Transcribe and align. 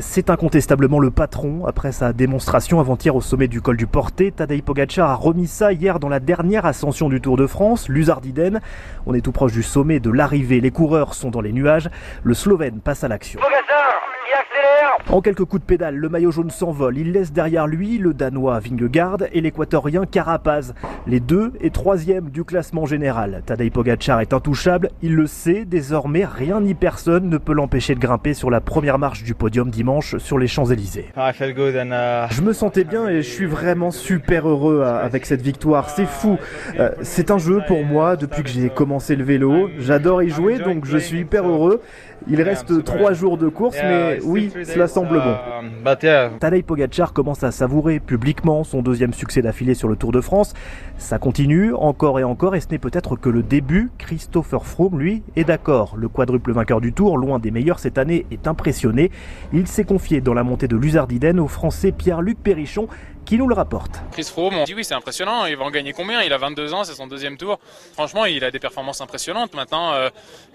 C'est 0.00 0.30
incontestablement 0.30 1.00
le 1.00 1.10
patron 1.10 1.66
après 1.66 1.92
sa 1.92 2.14
démonstration 2.14 2.80
avant-hier 2.80 3.14
au 3.14 3.20
sommet 3.20 3.46
du 3.46 3.60
col 3.60 3.76
du 3.76 3.86
Porté. 3.86 4.32
Tadej 4.32 4.62
Pogacar 4.62 5.10
a 5.10 5.14
remis 5.14 5.46
ça 5.46 5.74
hier 5.74 6.00
dans 6.00 6.08
la 6.08 6.18
dernière 6.18 6.64
ascension 6.64 7.10
du 7.10 7.20
Tour 7.20 7.36
de 7.36 7.46
France, 7.46 7.90
l'Uzardiden. 7.90 8.62
On 9.04 9.12
est 9.12 9.20
tout 9.20 9.32
proche 9.32 9.52
du 9.52 9.62
sommet 9.62 10.00
de 10.00 10.08
l'arrivée. 10.08 10.62
Les 10.62 10.70
coureurs 10.70 11.12
sont 11.12 11.28
dans 11.28 11.42
les 11.42 11.52
nuages. 11.52 11.90
Le 12.22 12.32
Slovène 12.32 12.80
passe 12.80 13.04
à 13.04 13.08
l'action. 13.08 13.38
En 15.08 15.20
quelques 15.20 15.44
coups 15.44 15.62
de 15.62 15.66
pédale, 15.66 15.96
le 15.96 16.08
maillot 16.08 16.30
jaune 16.30 16.50
s'envole. 16.50 16.96
Il 16.96 17.12
laisse 17.12 17.32
derrière 17.32 17.66
lui 17.66 17.98
le 17.98 18.14
Danois 18.14 18.60
Vingegaard 18.60 19.18
et 19.32 19.40
l'Équatorien 19.40 20.06
Carapaz, 20.06 20.74
les 21.06 21.20
deux 21.20 21.52
et 21.60 21.70
troisième 21.70 22.30
du 22.30 22.44
classement 22.44 22.86
général. 22.86 23.42
Tadej 23.44 23.70
Pogacar 23.70 24.20
est 24.20 24.32
intouchable, 24.32 24.90
il 25.02 25.14
le 25.14 25.26
sait, 25.26 25.64
désormais 25.64 26.24
rien 26.24 26.60
ni 26.60 26.74
personne 26.74 27.28
ne 27.28 27.38
peut 27.38 27.52
l'empêcher 27.52 27.94
de 27.94 28.00
grimper 28.00 28.34
sur 28.34 28.50
la 28.50 28.60
première 28.60 28.98
marche 28.98 29.22
du 29.22 29.34
podium 29.34 29.70
dimanche 29.70 30.16
sur 30.18 30.38
les 30.38 30.46
Champs-Élysées. 30.46 31.06
Uh, 31.16 31.32
je 32.30 32.40
me 32.40 32.52
sentais 32.52 32.84
bien 32.84 33.08
et 33.08 33.22
je 33.22 33.30
suis 33.30 33.46
vraiment 33.46 33.90
super 33.90 34.48
heureux 34.48 34.80
euh, 34.82 35.04
avec 35.04 35.26
cette 35.26 35.42
victoire, 35.42 35.90
c'est 35.90 36.06
fou. 36.06 36.38
Euh, 36.78 36.90
c'est 37.02 37.30
un 37.30 37.38
jeu 37.38 37.60
pour 37.66 37.84
moi 37.84 38.16
depuis 38.16 38.42
que 38.42 38.48
j'ai 38.48 38.68
commencé 38.68 39.16
le 39.16 39.24
vélo, 39.24 39.70
j'adore 39.78 40.22
y 40.22 40.30
jouer 40.30 40.58
donc 40.58 40.86
je 40.86 40.98
suis 40.98 41.20
hyper 41.20 41.46
heureux. 41.46 41.80
Il 42.28 42.40
reste 42.40 42.84
trois 42.84 43.12
jours 43.14 43.36
de 43.36 43.48
course 43.48 43.76
mais 43.82 44.20
oui, 44.22 44.52
cela 44.72 44.88
semble 44.88 45.18
bon. 45.18 45.36
Euh, 46.04 46.28
Tadej 46.38 46.64
Pogacar 46.64 47.12
commence 47.12 47.42
à 47.42 47.50
savourer 47.50 48.00
publiquement 48.00 48.64
son 48.64 48.82
deuxième 48.82 49.12
succès 49.12 49.42
d'affilée 49.42 49.74
sur 49.74 49.88
le 49.88 49.96
Tour 49.96 50.12
de 50.12 50.20
France. 50.20 50.54
Ça 50.98 51.18
continue 51.18 51.74
encore 51.74 52.18
et 52.20 52.24
encore 52.24 52.54
et 52.54 52.60
ce 52.60 52.68
n'est 52.70 52.78
peut-être 52.78 53.16
que 53.16 53.28
le 53.28 53.42
début. 53.42 53.90
Christopher 53.98 54.64
Froome, 54.64 54.98
lui, 54.98 55.22
est 55.36 55.44
d'accord. 55.44 55.94
Le 55.96 56.08
quadruple 56.08 56.52
vainqueur 56.52 56.80
du 56.80 56.92
Tour, 56.92 57.18
loin 57.18 57.38
des 57.38 57.50
meilleurs 57.50 57.78
cette 57.78 57.98
année, 57.98 58.26
est 58.30 58.46
impressionné. 58.46 59.10
Il 59.52 59.66
s'est 59.66 59.84
confié 59.84 60.20
dans 60.20 60.34
la 60.34 60.44
montée 60.44 60.68
de 60.68 60.76
l'Uzardiden 60.76 61.40
au 61.40 61.48
Français 61.48 61.92
Pierre-Luc 61.92 62.38
Perrichon 62.38 62.88
qui 63.24 63.38
nous 63.38 63.48
le 63.48 63.54
rapporte. 63.54 64.00
Chris 64.12 64.24
Froome, 64.24 64.56
on 64.56 64.64
dit 64.64 64.74
oui, 64.74 64.84
c'est 64.84 64.94
impressionnant. 64.94 65.46
Il 65.46 65.56
va 65.56 65.64
en 65.64 65.70
gagner 65.70 65.92
combien? 65.92 66.22
Il 66.22 66.32
a 66.32 66.38
22 66.38 66.74
ans, 66.74 66.84
c'est 66.84 66.94
son 66.94 67.06
deuxième 67.06 67.36
tour. 67.36 67.58
Franchement, 67.94 68.24
il 68.24 68.44
a 68.44 68.50
des 68.50 68.58
performances 68.58 69.00
impressionnantes. 69.00 69.54
Maintenant, 69.54 69.92
euh, 69.92 70.08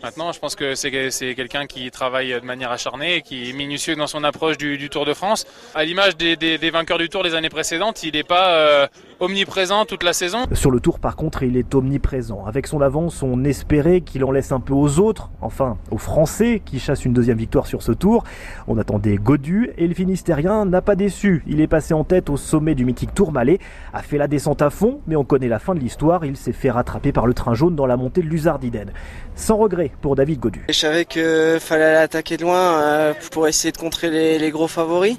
maintenant 0.04 0.32
je 0.32 0.40
pense 0.40 0.56
que 0.56 0.76
c'est 0.76 0.92
quelqu'un 0.92 1.66
qui 1.66 1.90
travaille 1.92 2.34
de 2.34 2.46
manière 2.46 2.72
acharnée, 2.72 3.22
qui 3.22 3.50
est 3.50 3.54
minutieux 3.54 3.96
dans 3.96 4.08
son 4.08 4.24
approche 4.24 4.58
du, 4.58 4.90
Tour 4.90 5.06
de 5.06 5.14
France. 5.14 5.46
À 5.76 5.84
l'image 5.84 6.16
des, 6.16 6.70
vainqueurs 6.72 6.98
du 6.98 7.10
Tour 7.10 7.24
des 7.24 7.36
années 7.36 7.50
précédentes, 7.50 8.04
il 8.04 8.14
n'est 8.14 8.24
pas 8.24 8.50
euh, 8.52 8.88
omniprésent 9.20 9.86
toute 9.86 10.04
la 10.04 10.14
saison. 10.14 10.46
Sur 10.54 10.72
le 10.72 10.80
Tour, 10.80 11.00
par 11.00 11.16
contre, 11.16 11.44
il 11.44 11.58
est 11.58 11.74
omniprésent. 11.76 12.46
Avec 12.46 12.68
son 12.68 12.82
avance, 12.82 13.24
on 13.24 13.44
espérait 13.44 14.02
qu'il 14.02 14.24
en 14.24 14.32
laisse 14.32 14.52
un 14.52 14.60
peu 14.60 14.74
aux 14.74 15.00
autres, 15.00 15.30
enfin 15.42 15.78
aux 15.92 15.98
Français 15.98 16.62
qui 16.64 16.80
chassent 16.80 17.06
une 17.06 17.14
deuxième 17.14 17.38
victoire 17.38 17.68
sur 17.68 17.82
ce 17.82 17.92
Tour. 17.92 18.24
On 18.68 18.78
attendait 18.78 19.16
Godu 19.16 19.72
et 19.78 19.88
le 19.88 19.94
Finistérien 19.94 20.66
n'a 20.66 20.82
pas 20.82 20.96
déçu. 20.96 21.44
Il 21.48 21.62
est 21.62 21.68
passé 21.68 21.94
en 21.94 22.04
tête 22.04 22.30
au 22.30 22.38
sommet 22.38 22.76
du 22.76 22.86
mythique 22.86 23.14
Tourmalet, 23.14 23.60
a 23.94 24.02
fait 24.02 24.18
la 24.18 24.28
descente 24.28 24.62
à 24.62 24.70
fond, 24.70 25.02
mais 25.08 25.16
on 25.16 25.24
connaît 25.24 25.48
la 25.48 25.60
fin 25.60 25.76
de 25.76 25.80
l'histoire. 25.80 26.26
Il 26.26 26.38
s'est 26.38 26.54
fait 26.54 26.72
rattraper 26.72 27.12
par 27.12 27.28
le 27.28 27.34
train 27.34 27.54
jaune 27.54 27.76
dans 27.76 27.86
la 27.86 27.98
montée 27.98 28.22
de 28.22 28.28
l'Uzardiden. 28.28 28.92
Sans 29.36 29.58
regret 29.58 29.92
pour 30.02 30.16
David 30.16 30.40
Godu. 30.40 30.66
Je 30.70 30.74
savais 30.74 31.06
qu'il 31.06 31.60
fallait 31.60 31.96
attaquer 31.96 32.38
de 32.38 32.44
loin 32.44 32.82
euh, 32.82 33.14
pour 33.32 33.48
essayer 33.48 33.72
de 33.72 33.78
contrer 33.78 34.10
les, 34.10 34.52
gros 34.52 34.68
favoris. 34.68 35.18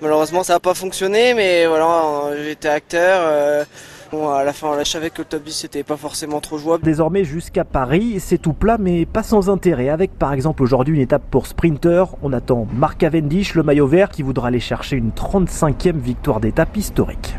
Malheureusement, 0.00 0.42
ça 0.42 0.54
n'a 0.54 0.60
pas 0.60 0.74
fonctionné, 0.74 1.34
mais 1.34 1.66
voilà, 1.66 2.34
j'étais 2.44 2.68
acteur. 2.68 3.39
Euh, 3.40 3.64
Bon, 4.12 4.28
à 4.28 4.42
la 4.42 4.52
fin, 4.52 4.76
je 4.80 4.90
savais 4.90 5.10
que 5.10 5.18
le 5.18 5.24
top 5.24 5.44
10 5.44 5.52
c'était 5.52 5.84
pas 5.84 5.96
forcément 5.96 6.40
trop 6.40 6.58
jouable. 6.58 6.82
Désormais, 6.82 7.22
jusqu'à 7.22 7.64
Paris, 7.64 8.18
c'est 8.18 8.38
tout 8.38 8.54
plat, 8.54 8.76
mais 8.76 9.06
pas 9.06 9.22
sans 9.22 9.48
intérêt. 9.50 9.88
Avec 9.88 10.18
par 10.18 10.32
exemple 10.32 10.64
aujourd'hui 10.64 10.96
une 10.96 11.00
étape 11.00 11.22
pour 11.30 11.46
sprinter. 11.46 12.06
On 12.20 12.32
attend 12.32 12.66
Marc 12.74 12.98
Cavendish, 12.98 13.54
le 13.54 13.62
maillot 13.62 13.86
vert, 13.86 14.08
qui 14.08 14.24
voudra 14.24 14.48
aller 14.48 14.58
chercher 14.58 14.96
une 14.96 15.10
35e 15.10 15.96
victoire 15.96 16.40
d'étape 16.40 16.76
historique. 16.76 17.36